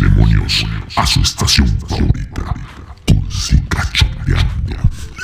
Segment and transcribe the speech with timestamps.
[0.00, 0.64] demonios
[0.96, 2.54] a su estación favorita.
[3.06, 4.76] Cursi Cachondeando.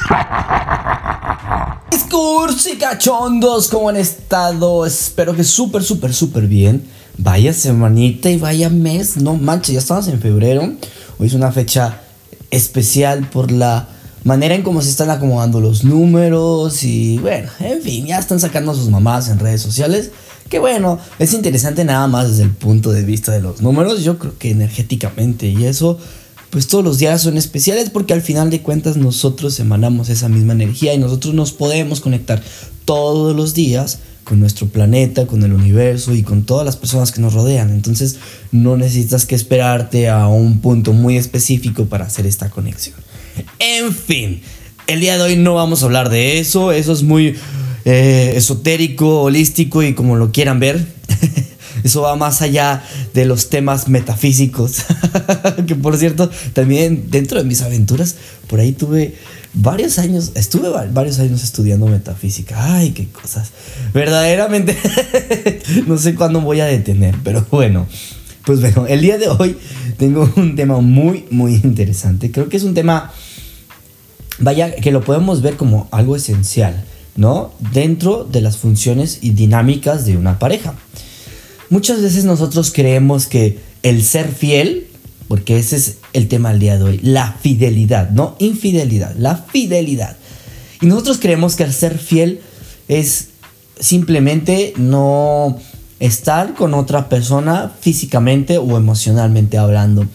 [2.15, 4.87] Cursi cachondos, ¿cómo han estado?
[4.87, 6.85] Espero que súper, súper, súper bien.
[7.19, 9.17] Vaya semanita y vaya mes.
[9.17, 10.63] No manches, ya estamos en febrero.
[11.19, 12.03] Hoy es una fecha
[12.53, 13.89] especial por la
[14.23, 18.71] manera en cómo se están acomodando los números y bueno, en fin, ya están sacando
[18.71, 20.13] a sus mamás en redes sociales.
[20.49, 24.05] Que bueno, es interesante nada más desde el punto de vista de los números.
[24.05, 25.99] Yo creo que energéticamente y eso,
[26.51, 30.53] pues todos los días son especiales porque al final de cuentas nosotros emanamos esa misma
[30.53, 32.43] energía y nosotros nos podemos conectar
[32.85, 37.21] todos los días con nuestro planeta, con el universo y con todas las personas que
[37.21, 37.71] nos rodean.
[37.71, 38.17] Entonces
[38.53, 42.97] no necesitas que esperarte a un punto muy específico para hacer esta conexión.
[43.59, 44.41] En fin,
[44.87, 47.37] el día de hoy no vamos a hablar de eso, eso es muy
[47.85, 50.85] eh, esotérico, holístico y como lo quieran ver.
[51.85, 52.83] Eso va más allá
[53.13, 54.85] de los temas metafísicos.
[55.67, 58.17] que por cierto, también dentro de mis aventuras,
[58.49, 59.17] por ahí tuve
[59.53, 62.77] varios años, estuve varios años estudiando metafísica.
[62.77, 63.51] Ay, qué cosas.
[63.93, 64.77] Verdaderamente,
[65.87, 67.87] no sé cuándo voy a detener, pero bueno.
[68.47, 69.57] Pues bueno, el día de hoy
[69.97, 72.31] tengo un tema muy, muy interesante.
[72.31, 73.11] Creo que es un tema,
[74.39, 76.85] vaya, que lo podemos ver como algo esencial
[77.17, 77.53] ¿no?
[77.73, 80.75] Dentro de las funciones y dinámicas de una pareja.
[81.71, 84.89] Muchas veces nosotros creemos que el ser fiel,
[85.29, 90.17] porque ese es el tema del día de hoy, la fidelidad, no infidelidad, la fidelidad.
[90.81, 92.41] Y nosotros creemos que el ser fiel
[92.89, 93.29] es
[93.79, 95.59] simplemente no
[96.01, 100.07] estar con otra persona físicamente o emocionalmente hablando.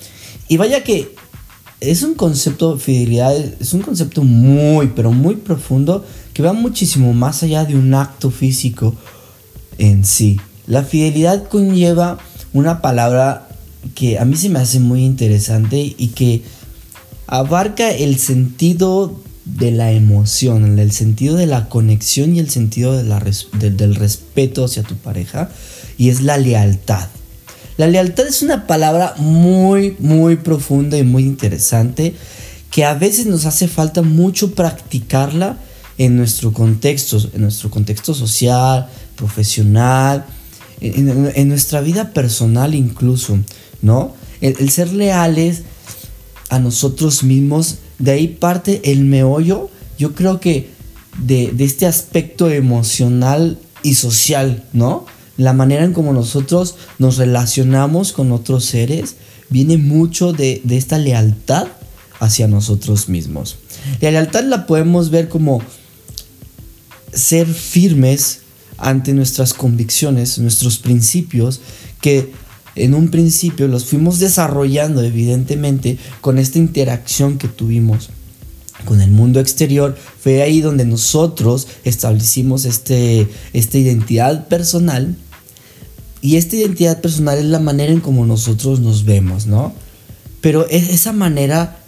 [0.47, 1.15] Y vaya que
[1.81, 7.43] es un concepto, fidelidad, es un concepto muy, pero muy profundo que va muchísimo más
[7.43, 8.95] allá de un acto físico
[9.77, 10.39] en sí.
[10.67, 12.19] La fidelidad conlleva
[12.53, 13.47] una palabra
[13.95, 16.43] que a mí se me hace muy interesante y que
[17.27, 23.95] abarca el sentido de la emoción, el sentido de la conexión y el sentido del
[23.95, 25.49] respeto hacia tu pareja
[25.97, 27.07] y es la lealtad.
[27.79, 32.13] La lealtad es una palabra muy, muy profunda y muy interesante
[32.71, 35.57] que a veces nos hace falta mucho practicarla
[35.97, 40.25] en nuestro contexto, en nuestro contexto social, profesional,
[40.81, 43.39] en, nuestra vida personal incluso,
[43.81, 44.13] ¿no?
[44.41, 45.61] El, ser leales
[46.49, 50.69] a nosotros mismos, de ahí parte el meollo, yo creo que
[51.17, 55.05] de, de este aspecto emocional y social, ¿no?
[55.39, 59.15] La manera en como nosotros nos relacionamos con otros seres
[59.49, 61.67] viene mucho de, esta lealtad
[62.19, 63.55] hacia nosotros mismos.
[64.01, 65.61] La lealtad la podemos ver como
[67.13, 68.41] ser firmes
[68.77, 71.61] ante nuestras convicciones, nuestros principios,
[72.01, 72.33] que
[72.75, 78.09] en un principio los fuimos desarrollando evidentemente con esta interacción que tuvimos
[78.83, 85.15] con el mundo exterior, fue ahí donde nosotros establecimos este, esta identidad personal
[86.21, 89.73] y esta identidad personal es la manera en como nosotros nos vemos, ¿no?
[90.41, 91.79] Pero esa manera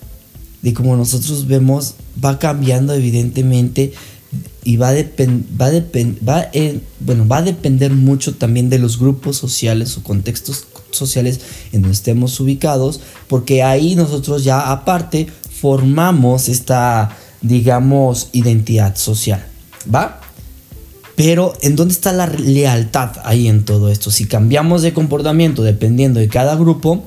[0.61, 3.93] de como nosotros vemos va cambiando evidentemente
[4.63, 5.71] y va a, va,
[6.27, 6.45] va,
[6.99, 11.39] bueno, va a depender mucho también de los grupos sociales o contextos sociales
[11.71, 15.27] en donde estemos ubicados, porque ahí nosotros ya aparte
[15.61, 19.45] formamos esta, digamos, identidad social,
[19.93, 20.20] ¿va?
[21.23, 24.09] Pero ¿en dónde está la lealtad ahí en todo esto?
[24.09, 27.03] Si cambiamos de comportamiento dependiendo de cada grupo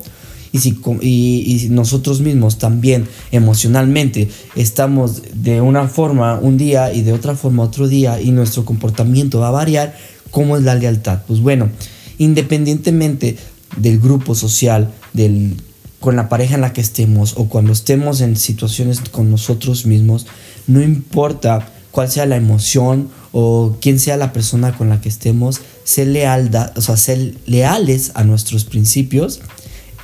[0.53, 7.35] y si, nosotros mismos también emocionalmente estamos de una forma un día y de otra
[7.35, 9.97] forma otro día y nuestro comportamiento va a variar,
[10.31, 11.23] ¿cómo es la lealtad?
[11.27, 11.69] Pues bueno,
[12.17, 13.35] independientemente
[13.75, 15.57] del grupo social, del,
[15.99, 20.25] con la pareja en la que estemos o cuando estemos en situaciones con nosotros mismos,
[20.67, 25.59] no importa cuál sea la emoción o quién sea la persona con la que estemos,
[25.83, 29.41] ser, lealda, o sea, ser leales a nuestros principios,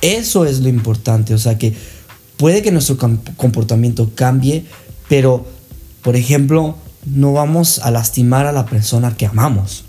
[0.02, 1.32] eso es lo importante.
[1.32, 1.72] O sea, que
[2.36, 4.66] puede que nuestro comportamiento cambie,
[5.08, 5.46] pero,
[6.02, 6.76] por ejemplo,
[7.06, 9.84] no vamos a lastimar a la persona que amamos.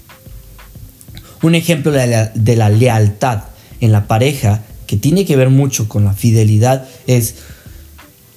[1.41, 3.43] Un ejemplo de la, de la lealtad
[3.81, 7.35] en la pareja, que tiene que ver mucho con la fidelidad, es,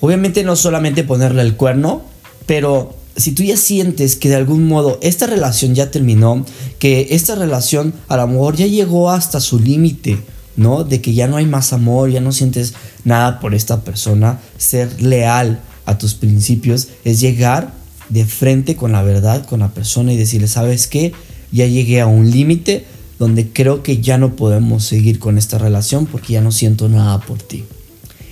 [0.01, 2.03] obviamente no solamente ponerle el cuerno,
[2.47, 6.45] pero si tú ya sientes que de algún modo esta relación ya terminó,
[6.79, 10.19] que esta relación a lo mejor ya llegó hasta su límite,
[10.57, 10.85] ¿no?
[10.85, 12.75] De que ya no hay más amor, ya no sientes
[13.05, 17.73] nada por esta persona, ser leal a tus principios es llegar
[18.09, 21.13] de frente con la verdad, con la persona y decirle, ¿sabes qué?
[21.53, 22.85] Ya llegué a un límite,
[23.19, 27.21] donde creo que ya no podemos seguir con esta relación porque ya no siento nada
[27.21, 27.65] por ti.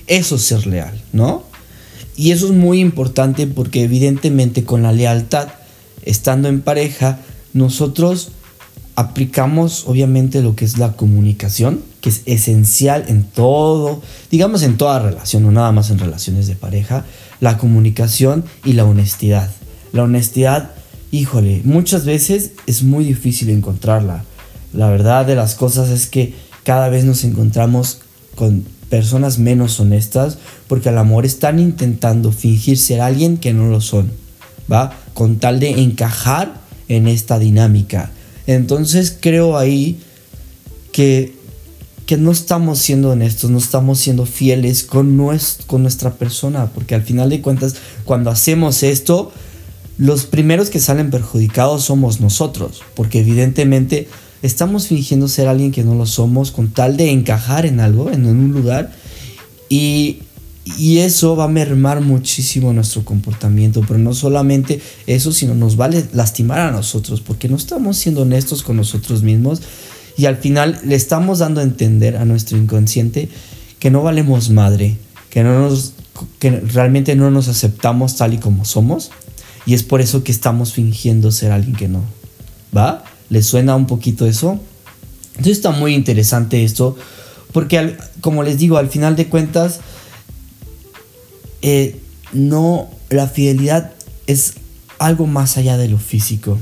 [0.05, 1.43] Eso es ser leal, ¿no?
[2.15, 5.49] Y eso es muy importante porque evidentemente con la lealtad,
[6.03, 7.19] estando en pareja,
[7.53, 8.29] nosotros
[8.95, 14.01] aplicamos obviamente lo que es la comunicación, que es esencial en todo,
[14.31, 17.05] digamos en toda relación, no nada más en relaciones de pareja,
[17.41, 19.51] la comunicación y la honestidad.
[19.91, 20.71] La honestidad,
[21.11, 24.23] híjole, muchas veces es muy difícil encontrarla.
[24.73, 26.33] La verdad de las cosas es que
[26.63, 27.99] cada vez nos encontramos
[28.35, 30.37] con personas menos honestas
[30.67, 34.11] porque al amor están intentando fingir ser alguien que no lo son,
[34.71, 34.97] ¿va?
[35.13, 38.11] Con tal de encajar en esta dinámica.
[38.47, 39.99] Entonces creo ahí
[40.91, 41.33] que,
[42.05, 45.17] que no estamos siendo honestos, no estamos siendo fieles con,
[45.65, 49.31] con nuestra persona, porque al final de cuentas, cuando hacemos esto,
[49.97, 54.07] los primeros que salen perjudicados somos nosotros, porque evidentemente
[54.41, 58.25] estamos fingiendo ser alguien que no lo somos con tal de encajar en algo, en
[58.25, 58.91] un lugar,
[59.69, 60.19] y,
[60.77, 65.85] y eso va a mermar muchísimo nuestro comportamiento, pero no solamente eso, sino nos va
[65.85, 69.61] a lastimar a nosotros, porque no estamos siendo honestos con nosotros mismos
[70.17, 73.29] y al final le estamos dando a entender a nuestro inconsciente
[73.79, 74.97] que no valemos madre,
[75.29, 75.93] que, no nos,
[76.39, 79.11] que realmente no nos aceptamos tal y como somos
[79.65, 82.03] y es por eso que estamos fingiendo ser alguien que no.
[82.75, 83.03] ¿Va?
[83.29, 84.59] ¿Les suena un poquito eso?
[85.31, 86.95] Entonces está muy interesante esto,
[87.51, 89.79] porque como les digo, al final de cuentas,
[91.61, 91.99] eh,
[92.31, 93.91] no, la fidelidad
[94.27, 94.53] es
[94.99, 96.57] algo más allá de lo físico.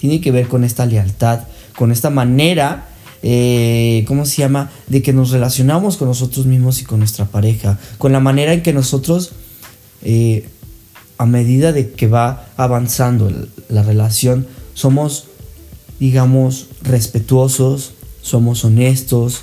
[0.00, 1.40] Tiene que ver con esta lealtad,
[1.76, 2.88] con esta manera,
[3.22, 7.78] eh, ¿cómo se llama?, de que nos relacionamos con nosotros mismos y con nuestra pareja,
[7.98, 9.32] con la manera en que nosotros
[10.02, 10.48] eh,
[11.18, 13.32] a medida de que va avanzando
[13.68, 15.24] la relación, somos,
[16.00, 19.42] digamos, respetuosos, somos honestos,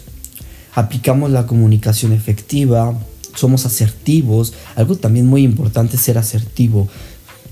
[0.73, 2.97] aplicamos la comunicación efectiva,
[3.35, 4.53] somos asertivos.
[4.75, 6.87] Algo también muy importante es ser asertivo.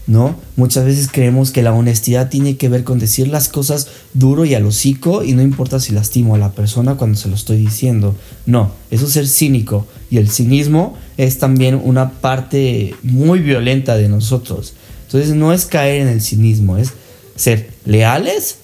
[0.08, 0.36] ¿no?
[0.56, 4.56] Muchas veces creemos que la honestidad tiene que ver con decir las cosas duro y
[4.56, 8.16] al hocico y no importa si lastimo a la persona cuando se lo estoy diciendo.
[8.46, 14.10] No, eso es ser cínico y el cinismo es también una parte muy violenta de
[14.10, 14.74] nosotros.
[15.06, 16.94] Entonces no es caer en el cinismo, es
[17.36, 18.58] ser leales,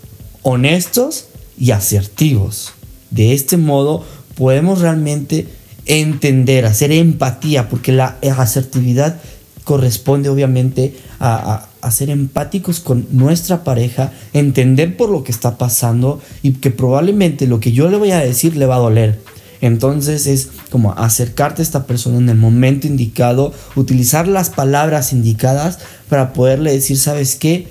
[0.49, 1.25] honestos
[1.59, 2.71] y asertivos.
[3.11, 4.05] De este modo
[4.35, 5.45] podemos realmente
[5.85, 9.19] entender, hacer empatía, porque la asertividad
[9.65, 16.51] corresponde obviamente a, ser empáticos con nuestra pareja, entender por lo que está pasando y
[16.53, 19.19] que probablemente lo que yo le voy a decir le va a doler.
[19.59, 25.79] Entonces es como acercarte a esta persona en el momento indicado, utilizar las palabras indicadas
[26.09, 27.67] para poderle decir, ¿sabes qué?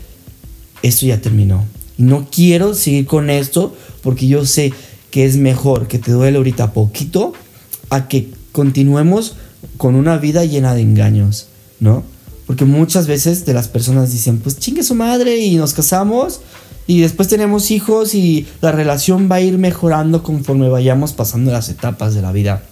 [0.83, 1.76] Esto ya terminó.
[1.99, 4.73] No quiero seguir con esto porque yo sé
[5.11, 7.33] que es mejor que te duele ahorita poquito
[7.91, 9.37] a que continuemos
[9.77, 11.49] con una vida llena de engaños.
[11.81, 12.05] ¿no?
[12.47, 16.41] Porque muchas veces de las personas dicen, pues chingue su madre y nos casamos
[16.87, 21.69] y después tenemos hijos y la relación va a ir mejorando conforme vayamos pasando las
[21.69, 22.63] etapas de la vida.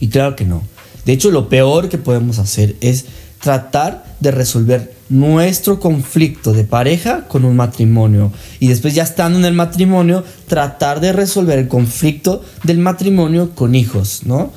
[0.00, 0.62] Y claro que no.
[1.04, 3.04] De hecho, lo peor que podemos hacer es
[3.40, 8.32] tratar de resolver nuestro conflicto de pareja con un matrimonio.
[8.60, 13.74] Y después ya estando en el matrimonio, tratar de resolver el conflicto del matrimonio con
[13.74, 14.50] hijos, ¿no?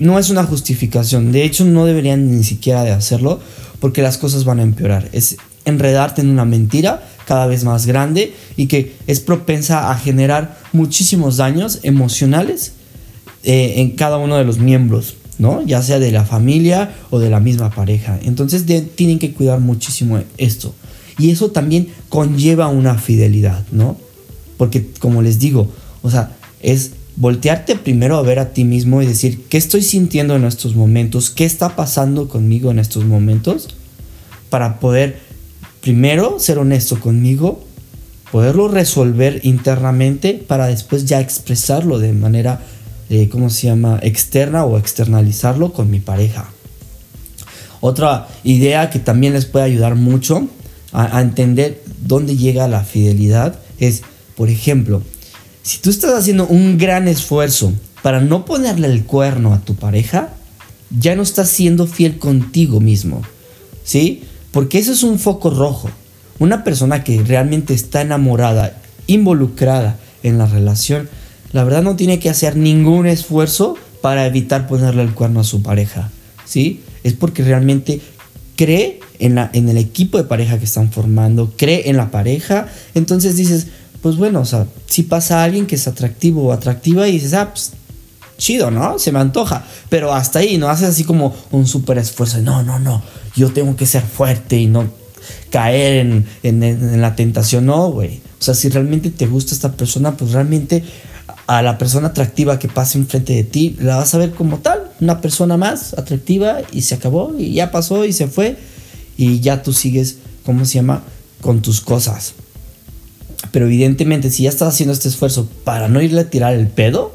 [0.00, 1.30] no es una justificación.
[1.30, 3.38] De hecho, no deberían ni siquiera de hacerlo
[3.78, 5.08] porque las cosas van a empeorar.
[5.12, 10.58] Es enredarte en una mentira cada vez más grande y que es propensa a generar
[10.72, 12.72] muchísimos daños emocionales
[13.44, 15.62] eh, en cada uno de los miembros, ¿no?
[15.62, 18.20] Ya sea de la familia o de la misma pareja.
[18.22, 20.74] Entonces tienen que cuidar muchísimo esto.
[21.18, 23.96] Y eso también conlleva una fidelidad, ¿no?
[24.58, 25.68] Porque como les digo,
[26.02, 30.36] o sea, es voltearte primero a ver a ti mismo y decir, ¿qué estoy sintiendo
[30.36, 31.30] en estos momentos?
[31.30, 33.74] ¿Qué está pasando conmigo en estos momentos?
[34.50, 35.18] Para poder
[35.80, 37.64] primero ser honesto conmigo,
[38.30, 42.62] poderlo resolver internamente para después ya expresarlo de manera,
[43.10, 46.50] eh, ¿cómo se llama?, externa o externalizarlo con mi pareja.
[47.80, 50.48] Otra idea que también les puede ayudar mucho
[50.92, 54.02] a, a entender dónde llega la fidelidad es,
[54.36, 55.02] por ejemplo,
[55.62, 60.30] si tú estás haciendo un gran esfuerzo para no ponerle el cuerno a tu pareja,
[60.90, 63.22] ya no estás siendo fiel contigo mismo.
[63.84, 64.24] ¿Sí?
[64.52, 65.90] Porque eso es un foco rojo.
[66.38, 71.08] Una persona que realmente está enamorada, involucrada en la relación,
[71.52, 75.62] la verdad no tiene que hacer ningún esfuerzo para evitar ponerle el cuerno a su
[75.62, 76.10] pareja.
[76.44, 76.80] ¿Sí?
[77.04, 78.00] Es porque realmente
[78.56, 82.68] cree en, la, en el equipo de pareja que están formando, cree en la pareja.
[82.94, 83.68] Entonces dices,
[84.02, 87.50] pues bueno, o sea, si pasa alguien que es atractivo o atractiva y dices, ah,
[87.52, 87.72] pues
[88.38, 88.98] chido, ¿no?
[88.98, 89.64] Se me antoja.
[89.88, 92.38] Pero hasta ahí, no haces así como un súper esfuerzo.
[92.38, 93.02] No, no, no.
[93.36, 94.88] Yo tengo que ser fuerte y no
[95.50, 97.66] caer en, en la tentación.
[97.66, 98.20] No, güey.
[98.40, 100.82] O sea, si realmente te gusta esta persona, pues realmente
[101.50, 104.92] a la persona atractiva que pase enfrente de ti, la vas a ver como tal,
[105.00, 108.56] una persona más atractiva y se acabó y ya pasó y se fue
[109.16, 111.02] y ya tú sigues, ¿cómo se llama?
[111.40, 112.34] Con tus cosas.
[113.50, 117.12] Pero evidentemente si ya estás haciendo este esfuerzo para no irle a tirar el pedo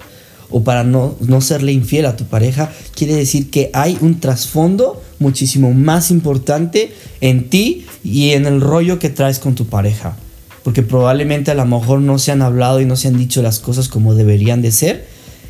[0.50, 5.02] o para no, no serle infiel a tu pareja, quiere decir que hay un trasfondo
[5.18, 10.18] muchísimo más importante en ti y en el rollo que traes con tu pareja
[10.66, 13.60] porque probablemente a lo mejor no se han hablado y no se han dicho las
[13.60, 15.06] cosas como deberían de ser.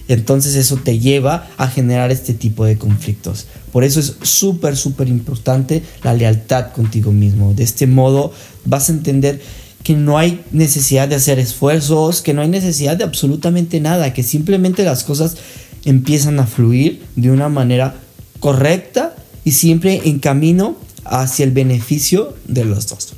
[0.10, 3.48] Entonces eso te lleva a generar este tipo de conflictos.
[3.72, 7.54] Por eso es súper, súper importante la lealtad contigo mismo.
[7.54, 8.34] De este modo
[8.66, 9.42] vas a entender
[9.84, 14.22] que no hay necesidad de hacer esfuerzos, que no hay necesidad de absolutamente nada, que
[14.22, 15.38] simplemente las cosas
[15.86, 17.96] empiezan a fluir de una manera
[18.42, 23.14] correcta y siempre en camino hacia el beneficio de los dos.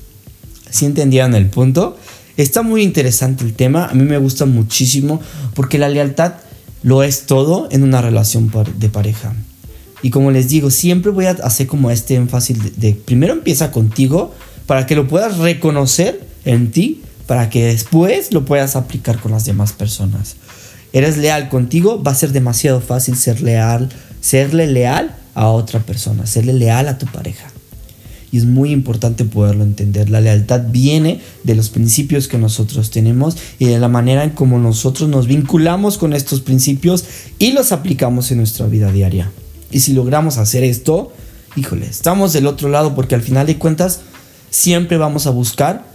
[0.69, 1.97] Si entendieron el punto?
[2.37, 5.19] Está muy interesante el tema, a mí me gusta muchísimo
[5.55, 6.33] porque la lealtad
[6.83, 9.33] lo es todo en una relación de pareja.
[10.03, 14.35] Y como les digo, siempre voy a hacer como este énfasis de, primero empieza contigo
[14.67, 19.45] para que lo puedas reconocer en ti, para que después lo puedas aplicar con las
[19.45, 20.35] demás personas.
[20.93, 23.89] Eres leal contigo, va a ser demasiado fácil ser leal,
[24.21, 27.47] serle leal a otra persona, serle leal a tu pareja
[28.31, 30.09] y es muy importante poderlo entender.
[30.09, 34.59] La lealtad viene de los principios que nosotros tenemos y de la manera en cómo
[34.59, 37.05] nosotros nos vinculamos con estos principios
[37.39, 39.31] y los aplicamos en nuestra vida diaria.
[39.71, 41.13] Y si logramos hacer esto,
[41.55, 44.01] híjole, estamos del otro lado porque al final de cuentas
[44.49, 45.85] siempre vamos a buscar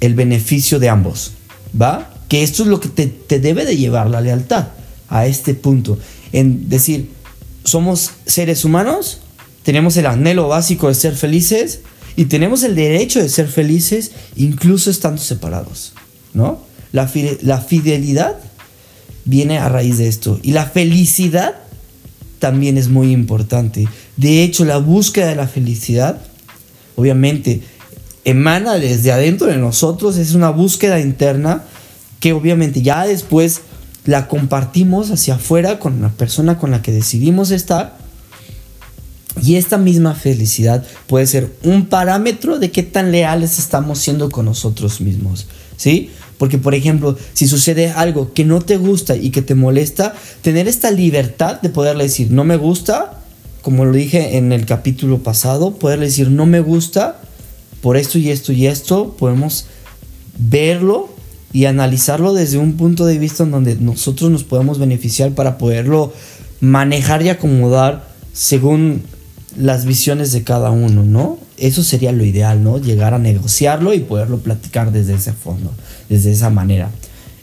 [0.00, 1.32] el beneficio de ambos,
[1.80, 2.14] ¿va?
[2.28, 4.68] Que esto es lo que te, te debe de llevar la lealtad
[5.08, 5.98] a este punto.
[6.32, 7.10] En decir,
[7.64, 9.20] somos seres humanos,
[9.68, 11.80] tenemos el anhelo básico de ser felices
[12.16, 15.92] y tenemos el derecho de ser felices incluso estando separados,
[16.32, 16.62] ¿no?
[16.90, 17.10] La,
[17.42, 18.38] la fidelidad
[19.26, 21.56] viene a raíz de esto y la felicidad
[22.38, 23.86] también es muy importante.
[24.16, 26.18] De hecho, la búsqueda de la felicidad,
[26.96, 27.60] obviamente,
[28.24, 31.62] emana desde adentro de nosotros, es una búsqueda interna
[32.20, 33.60] que obviamente ya después
[34.06, 37.97] la compartimos hacia afuera con la persona con la que decidimos estar
[39.42, 44.44] y esta misma felicidad puede ser un parámetro de qué tan leales estamos siendo con
[44.44, 46.10] nosotros mismos, ¿sí?
[46.38, 50.68] Porque, por ejemplo, si sucede algo que no te gusta y que te molesta, tener
[50.68, 53.20] esta libertad de poderle decir, no me gusta,
[53.62, 57.20] como lo dije en el capítulo pasado, poderle decir, no me gusta,
[57.82, 59.66] por esto y esto y esto, podemos
[60.38, 61.08] verlo
[61.52, 66.12] y analizarlo desde un punto de vista en donde nosotros nos podemos beneficiar para poderlo
[66.60, 69.02] manejar y acomodar según
[69.58, 71.38] las visiones de cada uno, ¿no?
[71.56, 72.78] Eso sería lo ideal, ¿no?
[72.78, 75.72] Llegar a negociarlo y poderlo platicar desde ese fondo,
[76.08, 76.90] desde esa manera.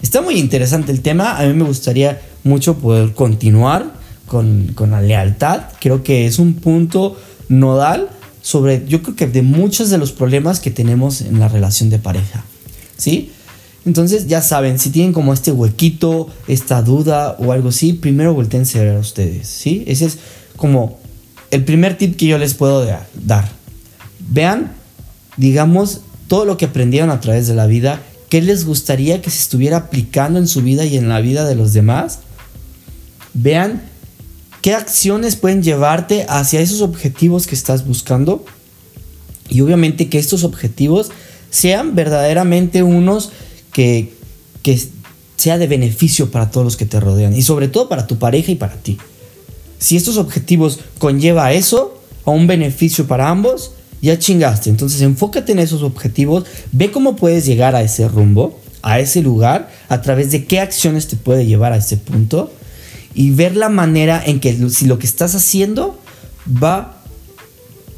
[0.02, 3.94] Está muy interesante el tema, a mí me gustaría mucho poder continuar
[4.28, 7.18] con, con la lealtad, creo que es un punto
[7.50, 8.10] nodal
[8.42, 12.00] sobre, yo creo que de muchos de los problemas que tenemos en la relación de
[12.00, 12.46] pareja,
[12.98, 13.32] ¿sí?
[13.86, 18.64] Entonces, ya saben, si tienen como este huequito, esta duda o algo así, primero volteen
[18.64, 19.84] a ver a ustedes, ¿sí?
[19.88, 20.18] Ese es
[20.56, 21.00] como
[21.52, 23.50] el primer tip que yo les puedo dar.
[24.20, 24.74] Vean,
[25.38, 29.40] digamos, todo lo que aprendieron a través de la vida, qué les gustaría que se
[29.40, 32.20] estuviera aplicando en su vida y en la vida de los demás.
[33.34, 33.84] Vean
[34.62, 38.46] qué acciones pueden llevarte hacia esos objetivos que estás buscando.
[39.48, 41.12] Y obviamente que estos objetivos
[41.52, 43.32] sean verdaderamente unos
[43.72, 44.14] que,
[44.64, 44.82] que
[45.36, 47.36] sea de beneficio para todos los que te rodean.
[47.36, 48.98] Y sobre todo para tu pareja y para ti.
[49.80, 54.70] Si estos objetivos conlleva eso, a un beneficio para ambos, ya chingaste.
[54.70, 59.72] Entonces enfócate en esos objetivos, ve cómo puedes llegar a ese rumbo, a ese lugar,
[59.90, 62.52] a través de qué acciones te puede llevar a ese punto
[63.14, 66.00] y ver la manera en que si lo que estás haciendo
[66.48, 67.02] va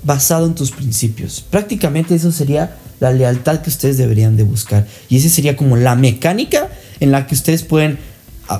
[0.03, 1.43] basado en tus principios.
[1.49, 4.87] Prácticamente eso sería la lealtad que ustedes deberían de buscar.
[5.09, 6.69] Y esa sería como la mecánica
[6.99, 7.99] en la que ustedes pueden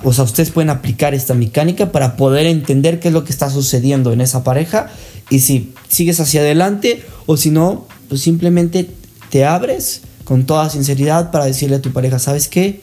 [0.03, 3.49] o sea, ustedes pueden aplicar esta mecánica para poder entender qué es lo que está
[3.49, 4.89] sucediendo en esa pareja
[5.29, 8.89] y si sigues hacia adelante o si no, pues simplemente
[9.29, 12.81] te abres con toda sinceridad para decirle a tu pareja, ¿sabes qué?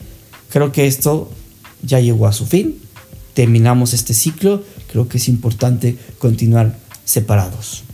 [0.49, 1.31] Creo que esto
[1.83, 2.79] ya llegó a su fin,
[3.35, 7.85] terminamos este ciclo, creo que es importante continuar separados.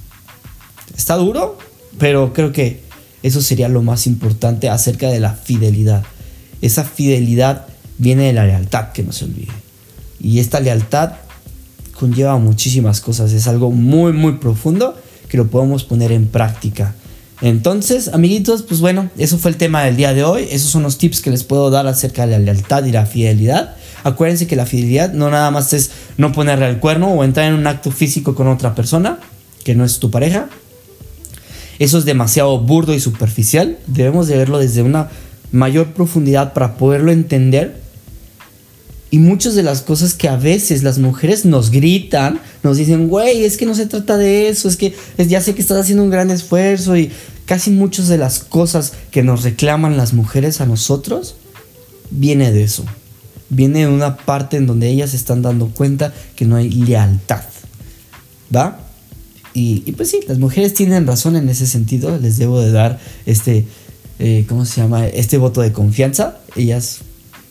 [0.96, 1.58] Está duro,
[1.98, 2.82] pero creo que
[3.22, 6.04] eso sería lo más importante acerca de la fidelidad
[6.62, 7.66] esa fidelidad
[8.00, 9.52] viene de la lealtad, que no se olvide.
[10.18, 11.12] Y esta lealtad
[11.98, 14.96] conlleva muchísimas cosas, es algo muy, muy profundo
[15.28, 16.94] que lo podemos poner en práctica.
[17.42, 20.46] Entonces, amiguitos, pues bueno, eso fue el tema del día de hoy.
[20.50, 23.76] Esos son los tips que les puedo dar acerca de la lealtad y la fidelidad.
[24.02, 27.54] Acuérdense que la fidelidad no nada más es no ponerle el cuerno o entrar en
[27.54, 29.18] un acto físico con otra persona
[29.64, 30.48] que no es tu pareja.
[31.78, 33.78] Eso es demasiado burdo y superficial.
[33.86, 35.08] Debemos de verlo desde una
[35.52, 37.79] mayor profundidad para poderlo entender.
[39.10, 43.44] Y muchas de las cosas que a veces las mujeres nos gritan, nos dicen, güey,
[43.44, 46.10] es que no se trata de eso, es que ya sé que estás haciendo un
[46.10, 47.10] gran esfuerzo y
[47.44, 51.34] casi muchas de las cosas que nos reclaman las mujeres a nosotros,
[52.10, 52.84] viene de eso.
[53.48, 57.42] Viene de una parte en donde ellas están dando cuenta que no hay lealtad.
[58.54, 58.78] ¿Va?
[59.54, 62.16] Y, y, pues sí, las mujeres tienen razón en ese sentido.
[62.18, 63.66] Les debo de dar este,
[64.20, 65.08] eh, ¿cómo se llama?
[65.08, 66.38] Este voto de confianza.
[66.54, 67.00] Ellas